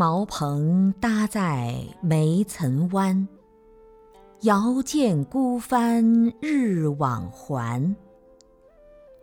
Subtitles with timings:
[0.00, 3.28] 茅棚搭在梅岑湾，
[4.40, 7.94] 遥见孤帆日往还。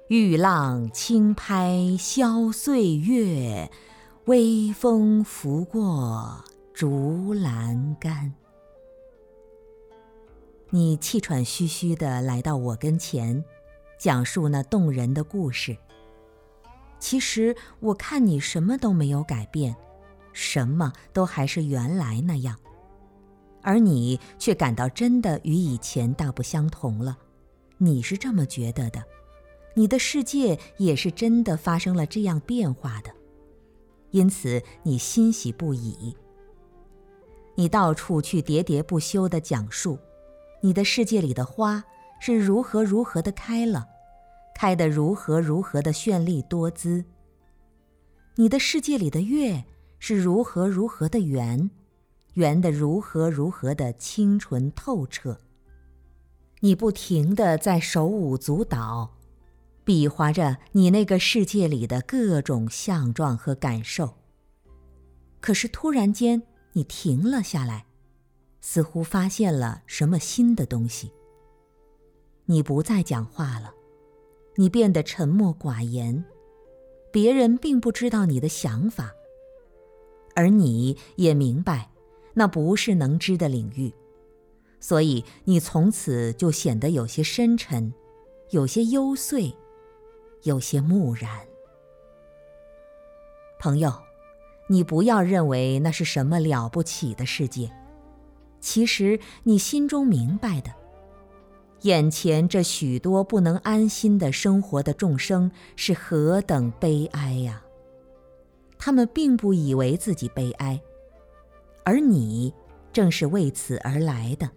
[0.07, 3.71] 玉浪轻拍消岁月，
[4.25, 6.43] 微风拂过
[6.75, 8.31] 竹栏杆。
[10.69, 13.43] 你气喘吁吁地来到我跟前，
[13.97, 15.75] 讲述那动人的故事。
[16.99, 19.75] 其实我看你什么都没有改变。
[20.39, 22.55] 什么都还是原来那样，
[23.63, 27.17] 而你却感到真的与以前大不相同了。
[27.79, 29.03] 你是这么觉得的，
[29.73, 33.09] 你的世界也是真的发生了这样变化的，
[34.11, 36.15] 因此你欣喜不已。
[37.55, 39.97] 你到处去喋喋不休地讲述，
[40.61, 41.83] 你的世界里的花
[42.19, 43.87] 是如何如何的开了，
[44.53, 47.03] 开得如何如何的绚丽多姿。
[48.35, 49.63] 你的世界里的月。
[49.99, 51.69] 是如何如何的圆，
[52.33, 55.39] 圆的如何如何的清纯透彻。
[56.59, 59.17] 你不停的在手舞足蹈，
[59.83, 64.15] 比划着你那个世界里的各种相状和感受。
[65.39, 66.41] 可是突然间，
[66.73, 67.85] 你停了下来，
[68.59, 71.11] 似乎发现了什么新的东西。
[72.45, 73.73] 你不再讲话了，
[74.55, 76.25] 你变得沉默寡言，
[77.11, 79.13] 别人并不知道你的想法。
[80.37, 81.89] 而你也明白，
[82.35, 83.91] 那不是能知的领域，
[84.79, 87.91] 所以你从此就显得有些深沉，
[88.51, 89.55] 有些幽邃，
[90.43, 91.27] 有些木然。
[93.59, 93.91] 朋友，
[94.67, 97.71] 你不要认为那是什么了不起的世界，
[98.59, 100.71] 其实你心中明白的，
[101.81, 107.63] 眼前这许多不能安心的生活的众生是何等悲哀呀！
[108.77, 110.81] 他们并不以为自己悲哀，
[111.83, 112.53] 而你
[112.93, 114.49] 正是为此而来的，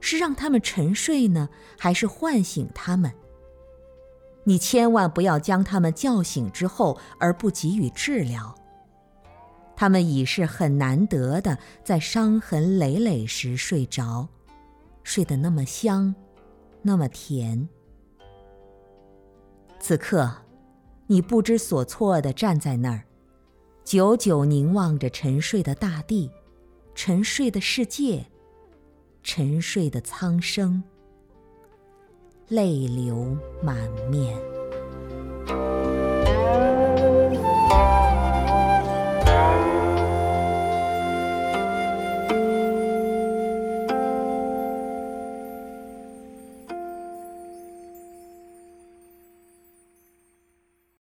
[0.00, 3.12] 是让他们沉睡呢，还是唤醒他们？
[4.44, 8.54] 你千万不要将他们叫醒之后而不给予治疗。
[9.76, 14.28] 他们已是很难得的，在伤痕累累时睡着，
[15.02, 16.14] 睡得那么香，
[16.82, 17.68] 那么甜。
[19.80, 20.30] 此刻，
[21.06, 23.04] 你不知所措地站在那儿。
[23.84, 26.30] 久久凝望着沉睡的大地
[26.94, 28.24] 沉睡的世界
[29.22, 30.82] 沉睡的苍生
[32.48, 34.34] 泪流满面。